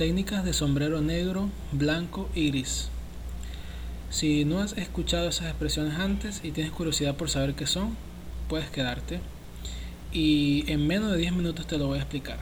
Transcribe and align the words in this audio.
Técnicas 0.00 0.46
de 0.46 0.54
sombrero 0.54 1.02
negro, 1.02 1.50
blanco 1.72 2.30
y 2.34 2.48
gris. 2.48 2.88
Si 4.08 4.46
no 4.46 4.60
has 4.60 4.72
escuchado 4.78 5.28
esas 5.28 5.48
expresiones 5.48 5.98
antes 5.98 6.40
y 6.42 6.52
tienes 6.52 6.72
curiosidad 6.72 7.18
por 7.18 7.28
saber 7.28 7.52
qué 7.52 7.66
son, 7.66 7.98
puedes 8.48 8.70
quedarte. 8.70 9.20
Y 10.10 10.64
en 10.72 10.86
menos 10.86 11.12
de 11.12 11.18
10 11.18 11.34
minutos 11.34 11.66
te 11.66 11.76
lo 11.76 11.88
voy 11.88 11.98
a 11.98 12.00
explicar. 12.00 12.38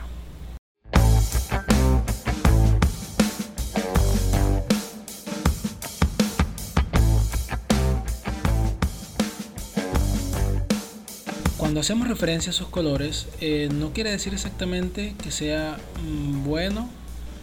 Cuando 11.57 11.81
hacemos 11.81 12.07
referencia 12.07 12.51
a 12.51 12.55
esos 12.55 12.69
colores, 12.69 13.27
eh, 13.41 13.69
no 13.75 13.93
quiere 13.93 14.13
decir 14.13 14.33
exactamente 14.33 15.17
que 15.21 15.33
sea 15.33 15.77
mm, 16.05 16.45
bueno 16.45 16.89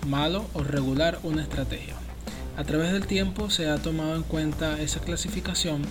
malo 0.06 0.46
o 0.54 0.64
regular 0.64 1.20
una 1.24 1.42
estrategia. 1.42 1.96
A 2.58 2.64
través 2.64 2.94
del 2.94 3.06
tiempo 3.06 3.50
se 3.50 3.70
ha 3.70 3.78
tomado 3.78 4.16
en 4.16 4.24
cuenta 4.24 4.80
esa 4.80 5.02
clasificación 5.02 5.82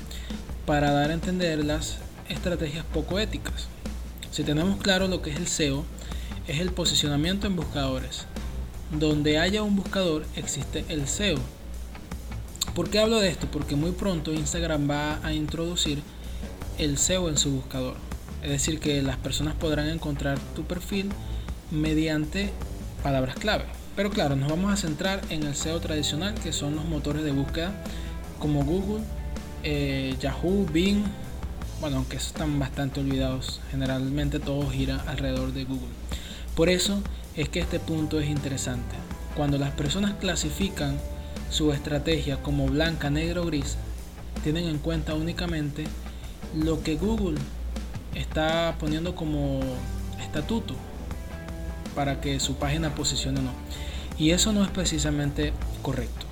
para 0.67 0.93
dar 0.93 1.11
a 1.11 1.15
entender 1.15 1.63
las 1.65 1.99
estrategias 2.29 2.85
poco 2.87 3.19
éticas. 3.19 3.69
Si 4.31 4.45
tenemos 4.45 4.79
claro 4.79 5.07
lo 5.07 5.21
que 5.21 5.31
es 5.31 5.37
el 5.37 5.47
SEO, 5.47 5.85
es 6.49 6.61
el 6.61 6.73
posicionamiento 6.73 7.47
en 7.47 7.57
buscadores. 7.57 8.27
Donde 8.91 9.39
haya 9.39 9.63
un 9.63 9.77
buscador 9.77 10.25
existe 10.37 10.85
el 10.89 11.07
SEO. 11.07 11.39
¿Por 12.75 12.91
qué 12.91 12.99
hablo 12.99 13.21
de 13.21 13.29
esto? 13.29 13.47
Porque 13.51 13.77
muy 13.77 13.93
pronto 13.93 14.33
Instagram 14.33 14.91
va 14.91 15.21
a 15.23 15.33
introducir 15.33 16.03
el 16.79 16.99
SEO 16.99 17.29
en 17.29 17.39
su 17.39 17.51
buscador. 17.51 17.97
Es 18.43 18.51
decir, 18.51 18.81
que 18.81 19.03
las 19.03 19.17
personas 19.17 19.55
podrán 19.55 19.89
encontrar 19.89 20.39
tu 20.57 20.65
perfil 20.65 21.11
mediante 21.71 22.51
palabras 23.03 23.37
clave. 23.37 23.65
Pero 23.97 24.11
claro, 24.11 24.35
nos 24.35 24.49
vamos 24.49 24.73
a 24.73 24.77
centrar 24.77 25.21
en 25.31 25.45
el 25.45 25.55
SEO 25.55 25.79
tradicional, 25.81 26.35
que 26.35 26.53
son 26.53 26.75
los 26.75 26.85
motores 26.85 27.23
de 27.23 27.31
búsqueda 27.31 27.73
como 28.41 28.65
Google, 28.65 29.05
eh, 29.63 30.17
Yahoo, 30.21 30.67
Bing, 30.73 31.05
bueno, 31.81 31.99
aunque 31.99 32.17
están 32.17 32.59
bastante 32.59 33.01
olvidados, 33.01 33.61
generalmente 33.71 34.41
todo 34.41 34.69
gira 34.69 35.03
alrededor 35.07 35.53
de 35.53 35.65
Google. 35.65 35.93
Por 36.57 36.69
eso 36.69 37.03
es 37.37 37.49
que 37.49 37.61
este 37.61 37.79
punto 37.79 38.19
es 38.19 38.29
interesante. 38.29 38.97
Cuando 39.37 39.59
las 39.59 39.71
personas 39.73 40.15
clasifican 40.15 40.99
su 41.51 41.73
estrategia 41.73 42.43
como 42.43 42.67
blanca, 42.67 43.11
negro 43.11 43.43
o 43.43 43.47
gris, 43.47 43.77
tienen 44.43 44.65
en 44.65 44.79
cuenta 44.79 45.15
únicamente 45.15 45.85
lo 46.55 46.83
que 46.83 46.97
Google 46.97 47.39
está 48.15 48.75
poniendo 48.79 49.15
como 49.15 49.61
estatuto 50.21 50.75
para 51.95 52.21
que 52.21 52.41
su 52.41 52.57
página 52.57 52.95
posicione 52.95 53.41
o 53.41 53.43
no. 53.43 53.53
Y 54.19 54.31
eso 54.31 54.53
no 54.53 54.63
es 54.63 54.71
precisamente 54.71 55.53
correcto, 55.83 56.27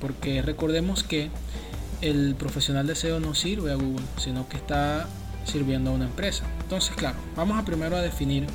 porque 0.00 0.42
recordemos 0.42 1.02
que 1.02 1.30
el 2.00 2.34
profesional 2.36 2.86
de 2.86 2.94
SEO 2.94 3.20
no 3.20 3.34
sirve 3.34 3.72
a 3.72 3.76
Google, 3.76 4.04
sino 4.18 4.48
que 4.48 4.56
está 4.56 5.08
sirviendo 5.44 5.90
a 5.90 5.94
una 5.94 6.04
empresa. 6.04 6.44
Entonces, 6.60 6.94
claro, 6.94 7.16
vamos 7.36 7.58
a 7.58 7.64
primero 7.64 7.96
a 7.96 8.02
definir 8.02 8.46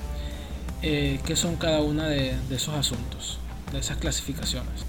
eh, 0.81 1.19
qué 1.25 1.35
son 1.35 1.55
cada 1.55 1.81
una 1.81 2.07
de, 2.07 2.35
esos 2.49 2.75
asuntos, 2.75 3.39
de 3.71 3.79
esas 3.79 3.97
clasificaciones. 3.97 4.85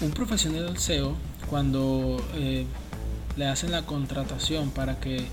Un 0.00 0.10
profesional 0.10 0.66
del 0.66 0.78
SEO, 0.78 1.14
cuando 1.48 2.24
eh, 2.34 2.66
le 3.36 3.46
hacen 3.46 3.72
la 3.72 3.82
contratación 3.82 4.70
para 4.70 5.00
que 5.00 5.26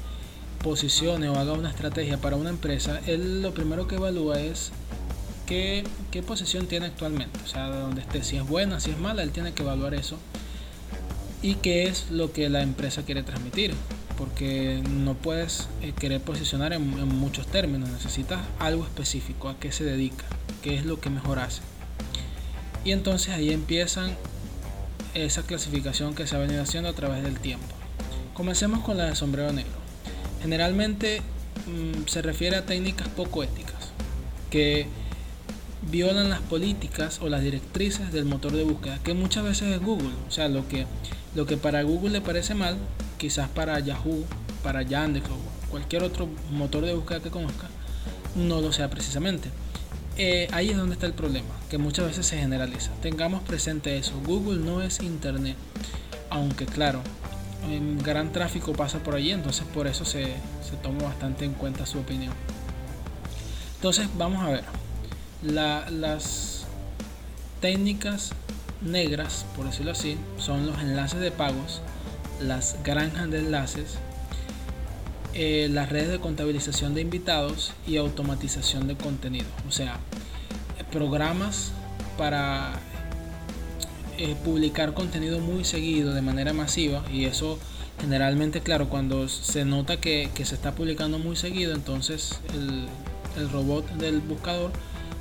posicione 0.61 1.29
o 1.29 1.37
haga 1.37 1.53
una 1.53 1.69
estrategia 1.69 2.17
para 2.17 2.35
una 2.35 2.49
empresa, 2.49 2.99
él 3.07 3.41
lo 3.41 3.53
primero 3.53 3.87
que 3.87 3.95
evalúa 3.95 4.39
es 4.39 4.71
qué, 5.45 5.83
qué 6.11 6.23
posición 6.23 6.67
tiene 6.67 6.85
actualmente, 6.87 7.39
o 7.43 7.47
sea, 7.47 7.67
donde 7.67 8.01
esté, 8.01 8.23
si 8.23 8.37
es 8.37 8.47
buena, 8.47 8.79
si 8.79 8.91
es 8.91 8.97
mala, 8.97 9.23
él 9.23 9.31
tiene 9.31 9.53
que 9.53 9.63
evaluar 9.63 9.93
eso 9.93 10.17
y 11.43 11.55
qué 11.55 11.83
es 11.83 12.09
lo 12.09 12.31
que 12.31 12.49
la 12.49 12.61
empresa 12.61 13.03
quiere 13.03 13.21
transmitir, 13.21 13.73
porque 14.17 14.81
no 14.89 15.13
puedes 15.13 15.67
eh, 15.81 15.91
querer 15.91 16.21
posicionar 16.21 16.71
en, 16.71 16.89
muchos 17.09 17.45
términos, 17.47 17.89
necesitas 17.89 18.39
algo 18.59 18.85
específico, 18.85 19.49
a 19.49 19.59
qué 19.59 19.71
se 19.71 19.83
dedica, 19.83 20.23
qué 20.63 20.75
es 20.75 20.85
lo 20.85 21.01
que 21.01 21.09
mejor 21.09 21.39
hace. 21.39 21.61
Y 22.85 22.93
entonces 22.93 23.33
ahí 23.33 23.51
empiezan 23.51 24.15
esa 25.13 25.43
clasificación 25.43 26.15
que 26.15 26.25
se 26.25 26.35
ha 26.35 26.39
venido 26.39 26.63
haciendo 26.63 26.89
a 26.89 26.93
través 26.93 27.23
del 27.23 27.37
tiempo. 27.39 27.67
Comencemos 28.33 28.79
con 28.79 28.97
la 28.97 29.05
de 29.05 29.15
sombrero 29.15 29.51
negro. 29.51 29.82
Generalmente 30.43 31.21
mm, 31.67 32.05
se 32.07 32.21
refiere 32.21 32.57
a 32.57 32.65
técnicas 32.65 33.07
poco 33.07 33.43
éticas 33.43 33.91
que 34.51 34.87
violan 35.89 36.29
las 36.29 36.41
políticas 36.41 37.19
o 37.21 37.29
las 37.29 37.41
directrices 37.41 38.11
del 38.11 38.25
motor 38.25 38.51
de 38.51 38.63
búsqueda, 38.63 38.99
que 39.03 39.13
muchas 39.13 39.45
veces 39.45 39.71
es 39.73 39.81
Google. 39.81 40.13
O 40.27 40.31
sea, 40.31 40.49
lo 40.49 40.67
que, 40.67 40.85
lo 41.33 41.45
que 41.45 41.55
para 41.55 41.81
Google 41.83 42.11
le 42.11 42.21
parece 42.21 42.55
mal, 42.55 42.77
quizás 43.17 43.47
para 43.47 43.79
Yahoo, 43.79 44.25
para 44.63 44.81
Yandex 44.81 45.25
o 45.29 45.71
cualquier 45.71 46.03
otro 46.03 46.27
motor 46.51 46.85
de 46.85 46.93
búsqueda 46.93 47.21
que 47.21 47.29
conozca, 47.29 47.69
no 48.35 48.59
lo 48.59 48.73
sea 48.73 48.89
precisamente. 48.89 49.49
Eh, 50.17 50.49
ahí 50.51 50.71
es 50.71 50.77
donde 50.77 50.93
está 50.93 51.05
el 51.05 51.13
problema, 51.13 51.55
que 51.69 51.77
muchas 51.77 52.05
veces 52.05 52.25
se 52.25 52.37
generaliza. 52.37 52.91
Tengamos 53.01 53.43
presente 53.43 53.97
eso. 53.97 54.13
Google 54.25 54.59
no 54.59 54.81
es 54.81 54.99
Internet, 54.99 55.55
aunque 56.29 56.65
claro, 56.65 57.01
en 57.69 57.97
gran 57.99 58.31
tráfico 58.31 58.73
pasa 58.73 58.99
por 58.99 59.15
allí, 59.15 59.31
entonces 59.31 59.65
por 59.73 59.87
eso 59.87 60.05
se, 60.05 60.23
se 60.23 60.75
toma 60.81 61.03
bastante 61.03 61.45
en 61.45 61.53
cuenta 61.53 61.85
su 61.85 61.99
opinión. 61.99 62.33
Entonces 63.75 64.07
vamos 64.17 64.43
a 64.43 64.49
ver, 64.49 64.63
las 65.43 66.65
técnicas 67.59 68.31
negras, 68.81 69.45
por 69.55 69.65
decirlo 69.65 69.91
así, 69.91 70.17
son 70.37 70.65
los 70.65 70.79
enlaces 70.79 71.19
de 71.19 71.31
pagos, 71.31 71.81
las 72.41 72.77
granjas 72.83 73.29
de 73.29 73.39
enlaces, 73.39 73.95
eh, 75.33 75.67
las 75.71 75.89
redes 75.89 76.09
de 76.09 76.19
contabilización 76.19 76.93
de 76.93 77.01
invitados 77.01 77.73
y 77.87 77.97
automatización 77.97 78.87
de 78.87 78.95
contenido. 78.95 79.47
O 79.67 79.71
sea, 79.71 79.97
programas 80.91 81.71
para 82.17 82.79
eh, 84.23 84.35
publicar 84.43 84.93
contenido 84.93 85.39
muy 85.39 85.65
seguido 85.65 86.13
de 86.13 86.21
manera 86.21 86.53
masiva 86.53 87.03
y 87.11 87.25
eso 87.25 87.59
generalmente 87.99 88.61
claro 88.61 88.87
cuando 88.87 89.27
se 89.27 89.65
nota 89.65 89.97
que, 89.97 90.29
se 90.33 90.55
está 90.55 90.73
publicando 90.75 91.19
muy 91.19 91.35
seguido 91.35 91.73
entonces 91.73 92.39
el, 92.53 92.87
el, 93.37 93.49
robot 93.49 93.85
del 93.97 94.21
buscador 94.21 94.71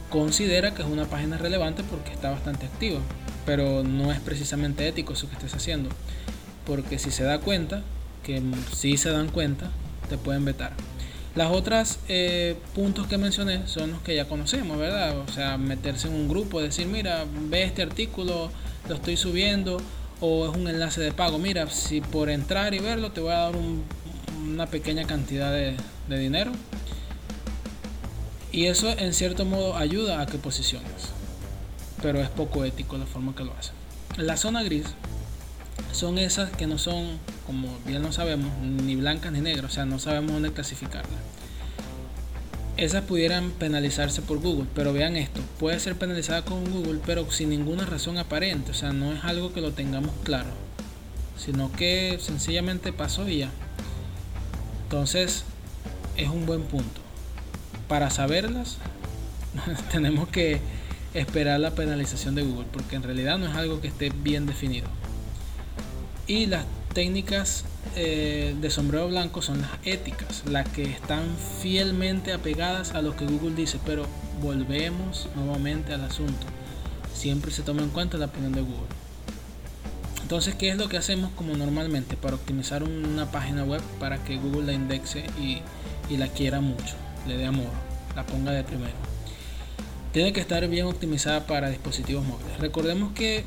considera 0.08 0.72
que 0.72 0.82
es 0.82 0.88
una 0.88 1.06
página 1.06 1.36
relevante 1.36 1.82
porque 1.82 2.12
está 2.12 2.30
bastante 2.30 2.66
activa 2.66 3.00
pero 3.44 3.82
no 3.82 4.12
es 4.12 4.20
precisamente 4.20 4.86
ético 4.86 5.14
eso 5.14 5.28
que 5.28 5.34
estés 5.34 5.54
haciendo 5.54 5.90
porque 6.64 7.00
si 7.00 7.10
se 7.10 7.24
da 7.24 7.40
cuenta 7.40 7.82
que 8.22 8.40
si 8.72 8.96
se 8.96 9.10
dan 9.10 9.30
cuenta 9.30 9.70
te 10.08 10.16
pueden 10.16 10.44
vetar 10.44 10.74
las 11.34 11.50
otras 11.50 11.98
eh, 12.08 12.56
puntos 12.74 13.06
que 13.06 13.16
mencioné 13.16 13.66
son 13.66 13.92
los 13.92 14.02
que 14.02 14.14
ya 14.14 14.28
conocemos, 14.28 14.76
¿verdad? 14.76 15.18
O 15.18 15.32
sea, 15.32 15.56
meterse 15.56 16.08
en 16.08 16.14
un 16.14 16.28
grupo, 16.28 16.60
decir, 16.60 16.86
mira, 16.86 17.24
ve 17.48 17.62
este 17.62 17.80
artículo, 17.80 18.50
lo 18.88 18.94
estoy 18.94 19.16
subiendo 19.16 19.80
o 20.20 20.48
es 20.48 20.56
un 20.56 20.68
enlace 20.68 21.00
de 21.00 21.12
pago. 21.12 21.38
Mira, 21.38 21.68
si 21.70 22.00
por 22.00 22.30
entrar 22.30 22.74
y 22.74 22.78
verlo 22.78 23.12
te 23.12 23.20
voy 23.20 23.32
a 23.32 23.38
dar 23.38 23.54
una 24.44 24.66
pequeña 24.66 25.04
cantidad 25.04 25.52
de, 25.52 25.76
dinero. 26.08 26.52
Y 28.50 28.66
eso 28.66 28.90
en 28.90 29.14
cierto 29.14 29.46
modo 29.46 29.76
ayuda 29.76 30.20
a 30.20 30.26
que 30.26 30.38
posiciones. 30.38 31.10
Pero 32.02 32.20
es 32.20 32.28
poco 32.28 32.64
ético 32.64 32.98
la 32.98 33.06
forma 33.06 33.34
que 33.34 33.44
lo 33.44 33.52
hacen. 33.54 33.74
La 34.16 34.36
zona 34.36 34.62
gris 34.62 34.84
son 35.92 36.18
esas 36.18 36.50
que 36.50 36.66
no 36.66 36.76
son, 36.76 37.18
como 37.46 37.68
bien 37.86 38.02
lo 38.02 38.12
sabemos, 38.12 38.50
ni 38.60 38.94
blancas 38.96 39.32
ni 39.32 39.40
negras. 39.40 39.70
O 39.70 39.74
sea, 39.74 39.86
no 39.86 39.98
sabemos 39.98 40.32
dónde 40.32 40.52
clasificarlas 40.52 41.18
esas 42.76 43.04
pudieran 43.04 43.50
penalizarse 43.50 44.22
por 44.22 44.38
Google. 44.40 44.66
Pero 44.74 44.92
vean 44.92 45.16
esto, 45.16 45.40
puede 45.58 45.78
ser 45.80 45.96
penalizada 45.96 46.42
con 46.44 46.70
Google, 46.70 47.00
pero 47.04 47.30
sin 47.30 47.50
ninguna 47.50 47.86
razón 47.86 48.18
aparente. 48.18 48.70
O 48.70 48.74
sea, 48.74 48.92
no 48.92 49.12
es 49.12 49.24
algo 49.24 49.52
que 49.52 49.60
lo 49.60 49.72
tengamos 49.72 50.12
claro, 50.24 50.50
sino 51.36 51.70
que 51.72 52.18
sencillamente 52.20 52.92
pasó 52.92 53.28
y 53.28 53.38
ya. 53.38 53.50
Entonces, 54.84 55.44
es 56.16 56.28
un 56.28 56.46
buen 56.46 56.62
punto. 56.62 57.00
Para 57.88 58.10
saberlas, 58.10 58.78
tenemos 59.90 60.28
que 60.28 60.60
esperar 61.14 61.60
la 61.60 61.72
penalización 61.72 62.34
de 62.34 62.42
Google, 62.42 62.66
porque 62.72 62.96
en 62.96 63.02
realidad 63.02 63.38
no 63.38 63.46
es 63.46 63.54
algo 63.54 63.80
que 63.80 63.88
esté 63.88 64.10
bien 64.10 64.46
definido. 64.46 64.88
Y 66.26 66.46
las 66.46 66.64
técnicas 66.92 67.64
eh, 67.96 68.54
de 68.60 68.70
sombrero 68.70 69.08
blanco 69.08 69.42
son 69.42 69.62
las 69.62 69.70
éticas, 69.84 70.42
las 70.46 70.68
que 70.68 70.84
están 70.84 71.36
fielmente 71.60 72.32
apegadas 72.32 72.92
a 72.92 73.02
lo 73.02 73.16
que 73.16 73.26
Google 73.26 73.54
dice, 73.54 73.78
pero 73.84 74.06
volvemos 74.40 75.28
nuevamente 75.34 75.92
al 75.92 76.04
asunto. 76.04 76.46
Siempre 77.14 77.50
se 77.50 77.62
toma 77.62 77.82
en 77.82 77.90
cuenta 77.90 78.18
la 78.18 78.26
opinión 78.26 78.52
de 78.52 78.62
Google. 78.62 78.88
Entonces, 80.22 80.54
¿qué 80.54 80.70
es 80.70 80.76
lo 80.76 80.88
que 80.88 80.96
hacemos 80.96 81.30
como 81.32 81.54
normalmente 81.54 82.16
para 82.16 82.36
optimizar 82.36 82.82
una 82.82 83.30
página 83.30 83.64
web 83.64 83.82
para 83.98 84.22
que 84.24 84.36
Google 84.36 84.66
la 84.66 84.72
indexe 84.72 85.24
y, 85.38 85.58
y 86.08 86.16
la 86.16 86.28
quiera 86.28 86.60
mucho, 86.60 86.94
le 87.26 87.36
dé 87.36 87.46
amor, 87.46 87.70
la 88.16 88.24
ponga 88.24 88.52
de 88.52 88.64
primero? 88.64 89.12
tiene 90.12 90.32
que 90.32 90.40
estar 90.40 90.66
bien 90.68 90.86
optimizada 90.86 91.46
para 91.46 91.70
dispositivos 91.70 92.24
móviles. 92.24 92.58
Recordemos 92.58 93.12
que 93.12 93.44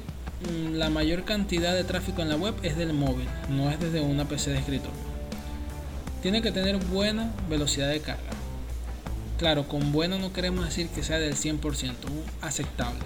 la 0.74 0.90
mayor 0.90 1.24
cantidad 1.24 1.74
de 1.74 1.84
tráfico 1.84 2.22
en 2.22 2.30
la 2.30 2.36
web 2.36 2.56
es 2.64 2.78
del 2.78 2.94
móvil, 2.94 3.28
no 3.50 3.70
es 3.70 3.80
desde 3.80 4.02
una 4.02 4.26
PC 4.26 4.52
de 4.52 4.60
escritorio. 4.60 4.94
Tiene 6.22 6.42
que 6.42 6.52
tener 6.52 6.78
buena 6.78 7.32
velocidad 7.50 7.90
de 7.90 8.00
carga. 8.00 8.24
Claro, 9.38 9.68
con 9.68 9.92
bueno 9.92 10.18
no 10.18 10.34
queremos 10.34 10.66
decir 10.66 10.88
que 10.90 11.04
sea 11.04 11.20
del 11.20 11.36
100%, 11.36 11.94
aceptable. 12.42 13.02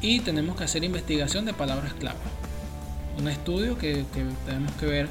Y 0.00 0.20
tenemos 0.20 0.56
que 0.56 0.64
hacer 0.64 0.84
investigación 0.84 1.44
de 1.44 1.54
palabras 1.54 1.94
clave. 1.94 2.18
Un 3.18 3.28
estudio 3.28 3.78
que, 3.78 4.04
tenemos 4.46 4.72
que 4.72 4.86
ver 4.86 5.08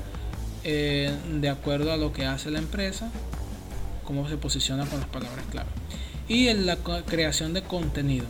eh, 0.64 1.16
de 1.40 1.50
acuerdo 1.50 1.92
a 1.92 1.98
lo 1.98 2.12
que 2.12 2.26
hace 2.26 2.52
la 2.52 2.60
empresa, 2.60 3.10
cómo 4.04 4.28
se 4.28 4.38
posiciona 4.38 4.86
con 4.86 5.00
las 5.00 5.10
palabras 5.10 5.46
clave 5.50 5.70
y 6.32 6.48
en 6.48 6.66
la 6.66 6.78
creación 6.78 7.54
de 7.54 7.62
contenido. 7.62 8.26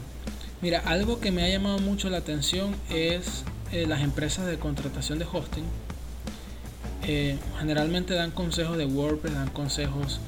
Mira, 0.62 0.80
algo 0.86 1.19
que 1.19 1.31
me 1.31 1.44
ha 1.44 1.50
llamado 1.50 1.80
mucho 1.80 2.10
la 2.12 2.18
atención 2.18 2.75
es 2.92 3.44
eh, 3.72 3.88
las 3.88 4.02
empresas 4.02 4.46
de 4.46 4.60
contratación 4.60 5.18
de 5.18 5.25
hosting. 5.25 5.63
Eh, 7.04 7.40
generalmente 7.60 8.13
dan 8.13 8.30
consejos 8.30 8.78
de 8.78 8.86
WordPress, 8.86 9.34
dan 9.34 9.50
consejos 9.50 10.19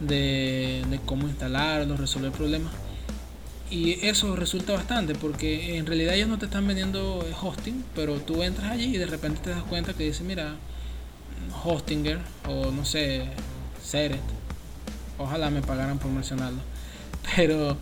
de, 0.00 0.82
de 0.88 0.98
cómo 1.04 1.28
instalarlo, 1.28 1.98
resolver 1.98 2.32
problemas. 2.32 2.72
Y 3.70 4.06
eso 4.06 4.34
resulta 4.34 4.72
bastante 4.72 5.14
porque 5.14 5.76
en 5.76 5.84
realidad 5.84 6.14
ellos 6.14 6.28
no 6.28 6.38
te 6.38 6.46
están 6.46 6.66
vendiendo 6.66 7.22
eh, 7.26 7.34
hosting, 7.38 7.84
pero 7.94 8.18
tú 8.18 8.42
entras 8.42 8.70
allí 8.70 8.94
y 8.94 8.98
de 8.98 9.06
repente 9.06 9.40
te 9.42 9.50
das 9.50 9.62
cuenta 9.62 9.92
que 9.92 10.04
dice, 10.04 10.24
mira, 10.24 10.56
Hostinger 11.64 12.18
o 12.48 12.70
no 12.70 12.86
sé, 12.86 13.26
Seret. 13.82 14.20
Ojalá 15.18 15.50
me 15.50 15.60
pagaran 15.60 15.98
por 15.98 16.10
mencionarlo 16.10 16.60
pero 17.36 17.76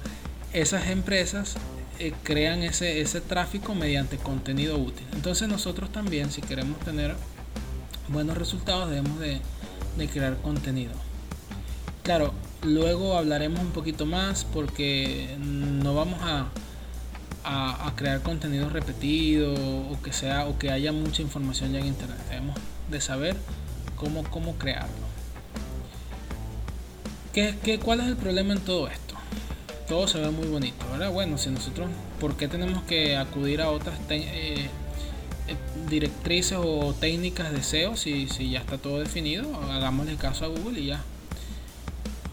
esas 0.53 0.89
empresas 0.89 1.57
eh, 1.99 2.13
crean 2.23 2.63
ese, 2.63 3.01
ese 3.01 3.21
tráfico 3.21 3.75
mediante 3.75 4.17
contenido 4.17 4.79
útil. 4.79 5.07
Entonces 5.13 5.49
nosotros 5.49 5.93
también, 5.93 6.31
si 6.31 6.41
queremos 6.41 6.79
tener 6.81 7.15
buenos 8.09 8.37
resultados, 8.37 8.89
debemos 8.91 9.19
de, 9.21 9.41
crear 10.13 10.37
contenido. 10.39 10.93
Claro, 12.03 12.33
luego 12.63 13.19
hablaremos 13.19 13.61
un 13.61 13.73
poquito 13.73 14.07
más 14.07 14.45
porque 14.45 15.37
no 15.39 15.95
vamos 15.95 16.21
a, 16.23 16.49
a, 17.45 17.93
crear 17.97 18.23
contenido 18.23 18.71
repetido 18.71 19.53
o 19.53 20.01
que 20.03 20.15
sea 20.15 20.47
o 20.47 20.59
que 20.59 20.71
haya 20.71 20.93
mucha 20.93 21.21
información 21.21 21.73
ya 21.73 21.81
en 21.81 21.87
internet. 21.87 22.19
Debemos 22.31 22.57
de 22.91 23.01
saber 23.03 23.37
cómo, 23.97 24.25
cómo 24.25 24.57
crearlo. 24.57 25.11
¿Qué, 27.35 27.57
qué, 27.63 27.79
cuál 27.79 28.01
es 28.01 28.07
el 28.07 28.17
problema 28.17 28.55
en 28.55 28.61
todo 28.61 28.89
esto? 28.89 29.10
Todo 29.91 30.07
se 30.07 30.21
ve 30.21 30.31
muy 30.31 30.47
bonito, 30.47 30.87
¿verdad? 30.93 31.11
Bueno, 31.11 31.37
si 31.37 31.51
nosotros, 31.51 31.91
¿por 32.21 32.37
qué 32.37 32.47
tenemos 32.47 32.81
que 32.85 33.17
acudir 33.17 33.61
a 33.61 33.71
otras 33.71 33.99
eh, 34.09 34.69
eh, 35.49 35.57
directrices 35.89 36.57
o 36.63 36.95
técnicas 36.95 37.51
de 37.51 37.61
SEO 37.65 37.97
si, 37.97 38.29
si 38.29 38.51
ya 38.51 38.61
está 38.61 38.79
todo 38.79 39.01
definido? 39.01 39.53
Hagámosle 39.69 40.15
caso 40.15 40.45
a 40.45 40.49
Google 40.49 40.79
y 40.79 40.87
ya. 40.87 41.03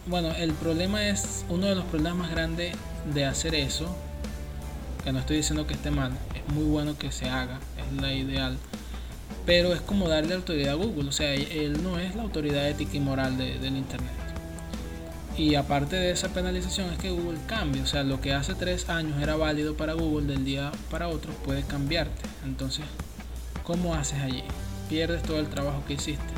Bueno, 0.06 0.30
el 0.36 0.52
problema 0.52 1.08
es, 1.08 1.44
uno 1.48 1.66
de 1.66 1.74
los 1.74 1.84
problemas 1.86 2.18
más 2.18 2.30
grandes 2.30 2.76
de 3.12 3.24
hacer 3.24 3.56
eso, 3.56 3.92
que 5.02 5.10
no 5.10 5.18
estoy 5.18 5.38
diciendo 5.38 5.66
que 5.66 5.74
esté 5.74 5.90
mal, 5.90 6.12
es 6.36 6.54
muy 6.54 6.64
bueno 6.64 6.96
que 6.96 7.10
se 7.10 7.28
haga, 7.28 7.58
es 7.76 8.00
la 8.00 8.12
ideal, 8.14 8.56
pero 9.46 9.74
es 9.74 9.80
como 9.80 10.08
darle 10.08 10.34
autoridad 10.34 10.74
a 10.74 10.76
Google, 10.76 11.08
o 11.08 11.12
sea, 11.12 11.34
él 11.34 11.82
no 11.82 11.98
es 11.98 12.14
la 12.14 12.22
autoridad 12.22 12.68
ética 12.68 12.96
y 12.96 13.00
moral 13.00 13.36
del 13.36 13.76
Internet. 13.76 14.17
Y 15.38 15.54
aparte 15.54 15.94
de 15.94 16.10
esa 16.10 16.30
penalización 16.30 16.90
es 16.90 16.98
que 16.98 17.10
Google 17.10 17.38
cambia. 17.46 17.84
O 17.84 17.86
sea, 17.86 18.02
lo 18.02 18.20
que 18.20 18.34
hace 18.34 18.56
tres 18.56 18.88
años 18.88 19.22
era 19.22 19.36
válido 19.36 19.76
para 19.76 19.92
Google 19.92 20.26
del 20.26 20.44
día 20.44 20.72
para 20.90 21.06
otro 21.08 21.32
puede 21.44 21.62
cambiarte. 21.62 22.22
Entonces, 22.44 22.84
¿cómo 23.62 23.94
haces 23.94 24.20
allí? 24.20 24.42
Pierdes 24.88 25.22
todo 25.22 25.38
el 25.38 25.46
trabajo 25.46 25.84
que 25.86 25.94
hiciste. 25.94 26.34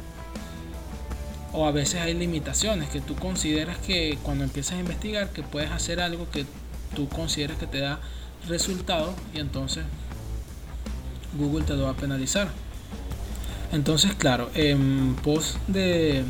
O 1.55 1.67
a 1.67 1.73
veces 1.73 2.03
hay 2.03 2.13
limitaciones 2.13 2.91
que 2.91 3.01
tú 3.01 3.17
consideras 3.17 3.79
que 3.79 4.19
cuando 4.23 4.45
empiezas 4.45 4.77
a 4.77 4.81
investigar 4.81 5.31
que 5.31 5.43
puedes 5.43 5.71
hacer 5.71 5.99
algo 6.01 6.31
que 6.31 6.45
tú 6.95 7.09
consideras 7.09 7.57
que 7.57 7.67
te 7.67 7.79
da 7.79 8.01
resultado 8.49 9.15
y 9.35 9.41
entonces 9.41 9.85
Google 11.39 11.65
te 11.65 11.73
lo 11.73 11.85
va 11.85 11.91
a 11.91 11.97
penalizar. 11.97 12.49
Entonces, 13.73 14.15
claro, 14.15 14.51
en 14.55 15.17
pos 15.23 15.57
de 15.69 16.23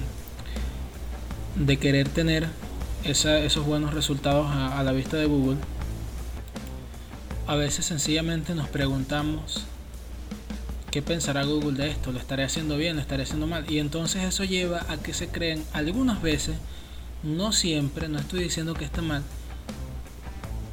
de 1.56 1.79
querer 1.79 2.08
tener 2.08 2.49
esos 3.05 3.64
buenos 3.64 3.94
resultados 3.94 4.47
a, 4.50 4.82
la 4.82 4.93
vista 4.93 5.17
de 5.17 5.26
Google, 5.26 5.58
a 7.47 7.55
veces 7.56 7.87
sencillamente 7.87 8.55
nos 8.55 8.69
preguntamos 8.69 9.64
qué 10.91 11.02
pensará 11.02 11.44
Google 11.44 11.73
de 11.73 11.91
esto, 11.91 12.12
lo 12.12 12.19
estaré 12.19 12.44
haciendo 12.44 12.76
bien, 12.76 12.97
lo 12.97 13.02
estaré 13.02 13.23
haciendo 13.23 13.47
mal. 13.47 13.64
Y 13.70 13.79
entonces 13.79 14.25
eso 14.25 14.44
lleva 14.44 14.85
a 14.88 14.97
que 14.97 15.14
se 15.14 15.29
creen 15.29 15.64
algunas 15.73 16.23
veces, 16.23 16.56
no 17.23 17.53
siempre, 17.53 18.08
no 18.08 18.19
estoy 18.19 18.43
diciendo 18.43 18.75
que 18.75 18.85
esté 18.85 19.00
mal, 19.00 19.23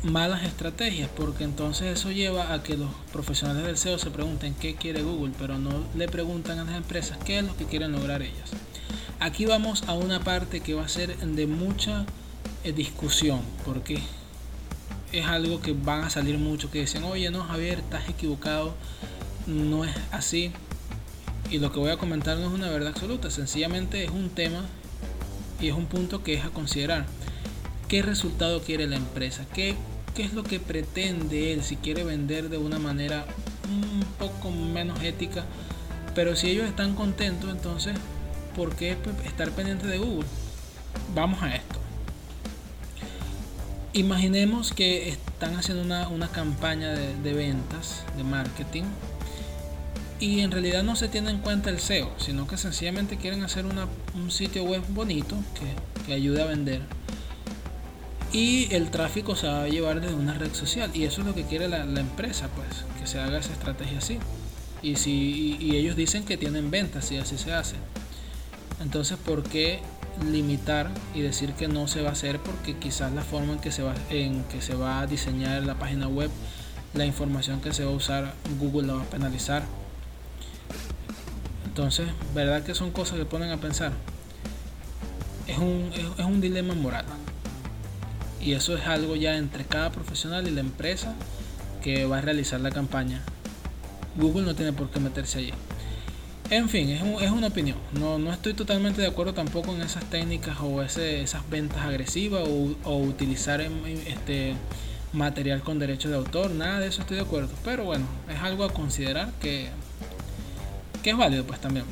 malas 0.04 0.44
estrategias, 0.44 1.10
porque 1.16 1.44
entonces 1.44 1.98
eso 1.98 2.12
lleva 2.12 2.54
a 2.54 2.64
que 2.64 2.78
los 2.78 2.90
profesionales 3.12 3.64
del 3.64 3.78
SEO 3.78 3.98
se 4.00 4.12
pregunten 4.12 4.54
qué 4.54 4.76
quiere 4.76 5.02
Google, 5.02 5.34
pero 5.38 5.58
no 5.58 5.84
le 5.96 6.08
preguntan 6.08 6.60
a 6.60 6.64
las 6.64 6.76
empresas 6.76 7.18
qué 7.26 7.40
es 7.40 7.46
lo 7.46 7.56
que 7.56 7.66
quieren 7.66 7.92
lograr 7.92 8.22
ellas. 8.22 8.52
Aquí 9.20 9.48
vamos 9.48 9.84
a 9.88 9.94
una 9.94 10.20
parte 10.20 10.60
que 10.60 10.76
va 10.76 10.86
a 10.86 10.88
ser 10.88 11.18
de 11.18 11.48
mucha 11.48 12.06
eh, 12.64 12.72
discusión, 12.72 13.42
porque 13.66 14.00
es 15.12 15.26
algo 15.26 15.60
que 15.60 15.74
van 15.74 16.04
a 16.04 16.10
salir 16.12 16.38
mucho 16.38 16.70
que 16.70 16.82
dicen, 16.82 17.04
oye, 17.04 17.32
no, 17.32 17.44
Javier, 17.44 17.80
estás 17.80 18.08
equivocado, 18.10 18.76
no 19.48 19.86
es 19.86 19.96
así. 20.12 20.52
Y 21.50 21.58
lo 21.58 21.72
que 21.72 21.80
voy 21.80 21.90
a 21.90 21.98
comentar 21.98 22.38
no 22.38 22.48
es 22.48 22.54
una 22.54 22.70
verdad 22.70 22.90
absoluta, 22.90 23.32
sencillamente 23.32 24.04
es 24.04 24.12
un 24.12 24.30
tema 24.30 24.66
y 25.60 25.70
es 25.70 25.74
un 25.74 25.88
punto 25.88 26.22
que 26.24 26.36
es 26.36 26.46
a 26.46 26.50
considerar. 26.50 27.08
¿Qué 27.88 28.04
resultado 28.04 28.62
quiere 28.62 28.86
la 28.86 28.98
empresa? 28.98 29.48
¿Qué, 29.52 29.76
qué 30.14 30.26
es 30.26 30.34
lo 30.34 30.44
que 30.44 30.60
pretende 30.60 31.54
él 31.54 31.64
si 31.64 31.78
quiere 31.78 32.04
vender 32.04 32.50
de 32.50 32.60
una 32.60 32.78
manera 32.78 33.26
un 33.68 34.04
poco 34.20 34.52
menos 34.52 35.02
ética? 35.02 35.44
Pero 36.14 36.36
si 36.36 36.52
ellos 36.52 36.68
están 36.68 36.94
contentos, 36.94 37.50
entonces 37.50 37.96
¿por 38.58 38.76
qué 38.76 38.98
estar 39.24 39.52
pendiente 39.52 39.88
de 39.88 40.00
Google? 40.00 40.26
Vamos 41.14 41.42
a 41.44 41.56
esto. 41.56 41.80
Imaginemos 43.94 44.74
que 44.74 45.10
están 45.10 45.56
haciendo 45.56 45.84
una, 45.84 46.28
campaña 46.30 46.90
de, 46.90 47.34
ventas, 47.34 48.04
de 48.18 48.24
marketing, 48.24 48.84
y 50.20 50.40
en 50.40 50.50
realidad 50.50 50.82
no 50.82 50.96
se 50.96 51.08
tiene 51.08 51.30
en 51.30 51.38
cuenta 51.38 51.70
el 51.70 51.80
SEO, 51.80 52.12
sino 52.18 52.48
que 52.48 52.58
sencillamente 52.58 53.18
quieren 53.18 53.44
hacer 53.44 53.66
un 53.66 54.32
sitio 54.32 54.64
web 54.64 54.82
bonito 54.90 55.36
que, 56.06 56.14
ayude 56.14 56.42
a 56.42 56.46
vender. 56.46 56.82
Y 58.32 58.74
el 58.74 58.90
tráfico 58.90 59.36
se 59.36 59.48
va 59.48 59.64
a 59.64 59.68
llevar 59.68 60.02
desde 60.02 60.16
una 60.16 60.34
red 60.34 60.54
social, 60.54 60.90
y 60.96 61.04
eso 61.04 61.22
es 61.22 61.28
lo 61.28 61.36
que 61.36 61.44
quiere 61.44 61.68
la, 61.68 61.84
empresa, 61.84 62.50
pues, 62.56 62.86
que 63.00 63.08
se 63.08 63.20
haga 63.20 63.38
esa 63.38 63.54
estrategia 63.54 64.00
así. 64.00 64.18
Y, 64.82 64.96
si, 64.96 65.58
y 65.60 65.76
ellos 65.76 65.96
dicen 65.96 66.24
que 66.24 66.38
tienen 66.38 66.72
ventas 66.72 67.12
y 67.12 67.18
así 67.18 67.38
se 67.38 67.54
hace. 67.54 67.76
Entonces, 68.80 69.18
¿por 69.18 69.44
qué 69.44 69.80
limitar 70.32 70.90
y 71.14 71.22
decir 71.22 71.54
que 71.54 71.68
no 71.68 71.88
se 71.88 72.02
va 72.02 72.10
a 72.10 72.12
hacer? 72.14 72.40
Porque 72.40 72.78
quizás 72.78 73.12
la 73.12 73.24
forma 73.24 73.54
en 73.54 73.60
que 73.60 73.72
se 73.72 73.84
va, 73.84 73.94
en 74.10 74.44
que 74.46 74.62
se 74.62 74.76
va 74.76 75.00
a 75.00 75.08
diseñar 75.08 75.64
la 75.64 75.76
página 75.76 76.08
web, 76.08 76.30
la 76.94 77.06
información 77.06 77.62
que 77.62 77.74
se 77.74 77.86
va 77.86 77.92
a 77.92 77.96
usar, 77.96 78.34
Google 78.60 78.88
la 78.88 78.94
va 78.94 79.02
a 79.04 79.06
penalizar. 79.06 79.64
Entonces, 81.66 82.08
¿verdad 82.34 82.64
que 82.64 82.74
son 82.74 82.92
cosas 82.92 83.18
que 83.18 83.26
ponen 83.26 83.52
a 83.52 83.58
pensar? 83.58 83.92
Es 85.48 85.58
un, 85.58 85.92
es 86.18 86.26
un 86.26 86.42
dilema 86.42 86.74
moral. 86.74 87.06
Y 88.42 88.54
eso 88.54 88.76
es 88.78 88.86
algo 88.88 89.16
ya 89.16 89.38
entre 89.38 89.66
cada 89.66 89.92
profesional 89.92 90.48
y 90.48 90.52
la 90.52 90.62
empresa 90.62 91.14
que 91.82 92.06
va 92.06 92.20
a 92.20 92.22
realizar 92.22 92.60
la 92.62 92.72
campaña. 92.72 93.22
Google 94.16 94.44
no 94.44 94.56
tiene 94.56 94.74
por 94.74 94.90
qué 94.90 95.00
meterse 95.00 95.40
allí. 95.40 95.54
En 96.50 96.70
fin, 96.70 96.90
es, 96.90 97.32
una 97.32 97.48
opinión. 97.48 97.78
No, 98.00 98.18
no, 98.18 98.32
estoy 98.32 98.54
totalmente 98.54 99.02
de 99.02 99.08
acuerdo 99.08 99.34
tampoco 99.34 99.76
en 99.76 99.82
esas 99.82 100.06
técnicas 100.06 100.58
o 100.62 100.82
esas 100.82 101.50
ventas 101.50 101.80
agresivas 101.80 102.48
o, 102.48 102.98
utilizar 102.98 103.60
este 103.62 104.56
material 105.12 105.62
con 105.62 105.78
derecho 105.78 106.10
de 106.10 106.16
autor. 106.16 106.52
Nada 106.52 106.80
de 106.80 106.88
eso 106.88 107.02
estoy 107.02 107.18
de 107.18 107.24
acuerdo. 107.24 107.50
Pero 107.66 107.84
bueno, 107.84 108.06
es 108.30 108.40
algo 108.40 108.64
a 108.64 108.74
considerar 108.74 109.32
que, 109.42 109.68
que 111.04 111.10
es 111.10 111.18
válido 111.18 111.44
pues 111.44 111.60
también. 111.60 111.86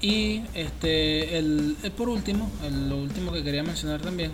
Y 0.00 0.42
este, 0.54 1.38
el, 1.38 1.76
por 1.96 2.08
último, 2.08 2.48
lo 2.88 2.96
último 2.98 3.32
que 3.32 3.42
quería 3.42 3.64
mencionar 3.64 4.00
también 4.00 4.30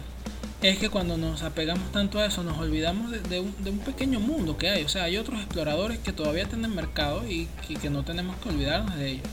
es 0.62 0.78
que 0.78 0.90
cuando 0.90 1.16
nos 1.16 1.42
apegamos 1.42 1.92
tanto 1.92 2.18
a 2.18 2.26
eso 2.26 2.42
nos 2.42 2.58
olvidamos 2.58 3.12
de, 3.12 3.40
un, 3.40 3.78
pequeño 3.78 4.18
mundo 4.18 4.58
que 4.58 4.68
hay. 4.68 4.84
O 4.84 4.88
sea, 4.88 5.04
hay 5.04 5.16
otros 5.16 5.38
exploradores 5.38 5.98
que 5.98 6.12
todavía 6.12 6.46
tienen 6.46 6.74
mercado 6.74 7.28
y, 7.28 7.48
que 7.80 7.90
no 7.90 8.04
tenemos 8.04 8.36
que 8.38 8.48
olvidarnos 8.48 8.96
de 8.96 9.10
ellos. 9.10 9.28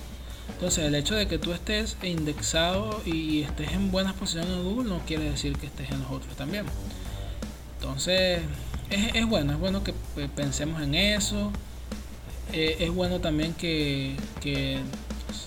Entonces, 0.50 0.86
el 0.86 0.94
hecho 0.94 1.16
de 1.16 1.28
que 1.28 1.40
tú 1.40 1.54
estés 1.54 1.98
indexado 2.04 3.02
y 3.06 3.42
estés 3.42 3.72
en 3.72 3.92
buenas 3.92 4.14
posiciones 4.14 4.52
en 4.52 4.64
Google 4.64 4.90
no 4.90 5.00
quiere 5.00 5.32
decir 5.32 5.58
que 5.58 5.66
estés 5.66 5.90
en 5.90 6.02
los 6.02 6.12
otros 6.12 6.36
también. 6.36 6.66
Entonces, 7.80 8.42
es, 8.92 9.26
bueno, 9.26 9.54
es 9.54 9.60
bueno 9.60 9.84
que 9.84 9.94
pensemos 10.36 10.82
en 10.84 10.94
eso. 10.94 11.52
Eh, 12.54 12.78
es 12.80 12.92
bueno 12.92 13.20
también 13.20 13.54
que, 13.56 14.16
que 14.42 14.80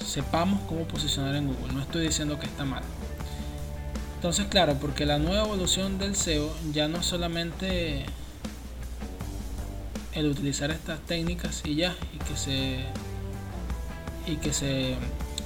sepamos 0.05 0.61
cómo 0.69 0.83
posicionar 0.89 1.37
en 1.37 1.47
Google. 1.47 1.73
No 1.73 1.83
estoy 1.83 2.09
diciendo 2.09 2.41
que 2.41 2.47
está 2.47 2.65
mal. 2.65 2.83
Entonces, 4.19 4.49
claro, 4.49 4.75
porque 4.81 5.07
la 5.07 5.21
nueva 5.21 5.45
evolución 5.45 6.01
del 6.01 6.17
SEO 6.17 6.53
ya 6.73 6.89
no 6.89 7.05
solamente 7.05 8.05
el 10.13 10.27
utilizar 10.27 10.73
estas 10.73 10.99
técnicas 11.07 11.63
y 11.65 11.77
ya, 11.77 11.95
y 12.13 12.19
que 12.19 12.37
se 12.37 12.79
y 14.27 14.35
que 14.39 14.53
se 14.53 14.97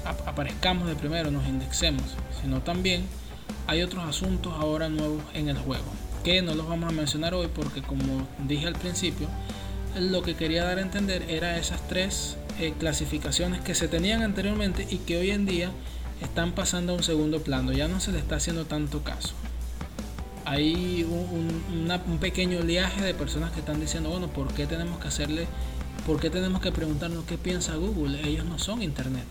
aparezcamos 0.06 0.88
de 0.88 0.94
primero, 0.94 1.30
nos 1.30 1.46
indexemos, 1.46 2.02
sino 2.40 2.62
también 2.62 3.04
hay 3.66 3.82
otros 3.82 4.04
asuntos 4.04 4.54
ahora 4.58 4.88
nuevos 4.88 5.22
en 5.34 5.50
el 5.50 5.58
juego, 5.58 5.84
que 6.24 6.40
no 6.40 6.54
los 6.54 6.66
vamos 6.66 6.88
a 6.88 6.92
mencionar 6.92 7.34
hoy 7.34 7.48
porque 7.54 7.82
como 7.82 8.26
dije 8.48 8.68
al 8.68 8.76
principio, 8.76 9.28
lo 10.00 10.22
que 10.22 10.34
quería 10.34 10.64
dar 10.64 10.78
a 10.78 10.80
entender 10.80 11.26
era 11.28 11.58
esas 11.58 11.86
tres 11.88 12.38
eh, 12.58 12.72
clasificaciones 12.78 13.60
que 13.60 13.74
se 13.74 13.86
tenían 13.86 14.22
anteriormente 14.22 14.86
y 14.88 14.96
que 14.96 15.18
hoy 15.18 15.30
en 15.30 15.44
día 15.44 15.70
están 16.22 16.52
pasando 16.52 16.92
a 16.92 16.96
un 16.96 17.02
segundo 17.02 17.42
plano, 17.42 17.72
ya 17.72 17.88
no 17.88 18.00
se 18.00 18.12
le 18.12 18.18
está 18.18 18.36
haciendo 18.36 18.64
tanto 18.64 19.02
caso. 19.02 19.34
Hay 20.44 21.04
un, 21.04 22.18
pequeño 22.18 22.60
oleaje 22.60 23.02
de 23.02 23.14
personas 23.14 23.52
que 23.52 23.60
están 23.60 23.80
diciendo, 23.80 24.10
bueno, 24.10 24.28
¿por 24.28 24.52
qué 24.54 24.66
tenemos 24.66 25.00
que 25.00 25.08
hacerle, 25.08 25.46
por 26.06 26.20
qué 26.20 26.30
tenemos 26.30 26.60
que 26.60 26.72
preguntarnos 26.72 27.24
qué 27.24 27.38
piensa 27.38 27.74
Google? 27.76 28.20
Ellos 28.28 28.44
no 28.44 28.58
son 28.58 28.82
Internet. 28.82 29.24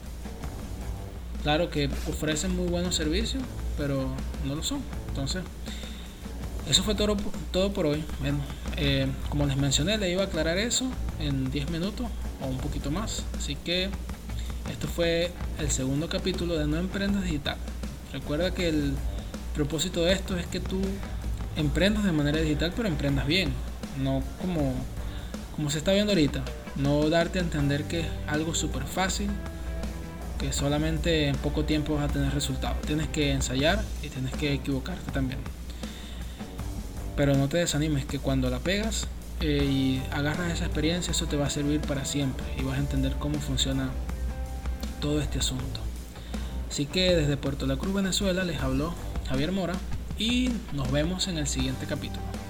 Claro 1.44 1.70
que 1.70 1.90
ofrecen 2.08 2.56
muy 2.56 2.68
buenos 2.68 2.96
servicios, 2.96 3.44
pero 3.78 4.08
no 4.46 4.56
lo 4.56 4.64
son. 4.64 4.82
Entonces, 5.10 5.44
eso 6.70 6.84
fue 6.84 6.96
todo, 6.96 7.18
todo 7.52 7.74
por 7.74 7.86
hoy. 7.86 8.04
Bueno, 8.20 8.40
eh, 8.78 9.08
como 9.30 9.46
les 9.46 9.58
mencioné, 9.58 9.98
le 9.98 10.12
iba 10.12 10.24
a 10.24 10.26
aclarar 10.26 10.58
eso 10.58 10.86
en 11.20 11.52
10 11.52 11.72
minutos 11.72 12.08
o 12.42 12.48
un 12.48 12.58
poquito 12.58 12.92
más. 12.92 13.24
Así 13.38 13.56
que 13.56 13.90
esto 14.72 14.88
fue 14.88 15.32
el 15.60 15.70
segundo 15.70 16.08
capítulo 16.10 16.58
de 16.58 16.66
No 16.66 16.78
Emprendas 16.78 17.24
Digital. 17.24 17.58
Recuerda 18.14 18.52
que 18.52 18.70
el 18.70 18.94
propósito 19.54 20.04
de 20.04 20.14
esto 20.14 20.38
es 20.38 20.46
que 20.48 20.60
tú 20.60 20.82
emprendas 21.56 22.04
de 22.04 22.12
manera 22.12 22.40
digital, 22.40 22.74
pero 22.76 22.88
emprendas 22.88 23.28
bien. 23.28 23.52
No 24.02 24.24
como, 24.40 24.74
como 25.56 25.70
se 25.70 25.78
está 25.78 25.92
viendo 25.92 26.14
ahorita. 26.14 26.44
No 26.78 27.10
darte 27.10 27.40
a 27.40 27.42
entender 27.42 27.84
que 27.84 28.02
es 28.02 28.08
algo 28.28 28.56
súper 28.56 28.84
fácil 28.84 29.30
que 30.40 30.54
solamente 30.54 31.28
en 31.28 31.36
poco 31.36 31.66
tiempo 31.66 31.96
vas 31.96 32.10
a 32.10 32.14
tener 32.14 32.34
resultados. 32.34 32.82
Tienes 32.82 33.08
que 33.10 33.32
ensayar 33.32 33.84
y 34.02 34.08
tienes 34.08 34.34
que 34.34 34.54
equivocarte 34.54 35.12
también. 35.12 35.40
Pero 37.16 37.36
no 37.36 37.48
te 37.50 37.58
desanimes, 37.58 38.06
que 38.06 38.18
cuando 38.18 38.50
la 38.50 38.60
pegas 38.60 39.08
eh, 39.42 39.64
y 39.64 40.02
agarras 40.12 40.52
esa 40.52 40.66
experiencia, 40.66 41.12
eso 41.12 41.28
te 41.28 41.36
va 41.36 41.48
a 41.48 41.50
servir 41.50 41.82
para 41.82 42.06
siempre 42.06 42.44
y 42.58 42.64
vas 42.64 42.78
a 42.78 42.80
entender 42.80 43.16
cómo 43.20 43.36
funciona 43.40 43.90
todo 45.02 45.20
este 45.20 45.40
asunto. 45.40 45.82
Así 46.70 46.86
que 46.86 47.14
desde 47.14 47.36
Puerto 47.36 47.68
La 47.68 47.76
Cruz, 47.76 47.94
Venezuela, 47.94 48.46
les 48.46 48.62
habló 48.62 48.94
Javier 49.28 49.52
Mora 49.52 49.74
y 50.18 50.52
nos 50.72 50.90
vemos 50.90 51.28
en 51.28 51.38
el 51.38 51.48
siguiente 51.48 51.86
capítulo. 51.86 52.41